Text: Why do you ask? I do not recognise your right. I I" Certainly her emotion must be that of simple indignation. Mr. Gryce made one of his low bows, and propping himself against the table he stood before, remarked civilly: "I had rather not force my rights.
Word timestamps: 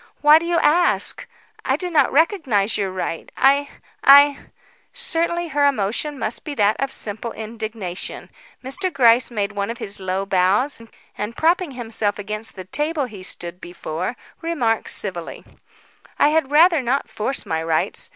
Why 0.21 0.39
do 0.39 0.47
you 0.47 0.57
ask? 0.57 1.27
I 1.63 1.75
do 1.75 1.91
not 1.91 2.11
recognise 2.11 2.75
your 2.75 2.89
right. 2.89 3.31
I 3.37 3.69
I" 4.03 4.47
Certainly 4.93 5.49
her 5.49 5.67
emotion 5.67 6.17
must 6.17 6.43
be 6.43 6.55
that 6.55 6.75
of 6.81 6.91
simple 6.91 7.31
indignation. 7.33 8.31
Mr. 8.63 8.91
Gryce 8.91 9.29
made 9.29 9.51
one 9.51 9.69
of 9.69 9.77
his 9.77 9.99
low 9.99 10.25
bows, 10.25 10.81
and 11.15 11.37
propping 11.37 11.73
himself 11.73 12.17
against 12.17 12.55
the 12.55 12.65
table 12.65 13.05
he 13.05 13.21
stood 13.21 13.61
before, 13.61 14.15
remarked 14.41 14.89
civilly: 14.89 15.45
"I 16.17 16.29
had 16.29 16.49
rather 16.49 16.81
not 16.81 17.07
force 17.07 17.45
my 17.45 17.61
rights. 17.61 18.09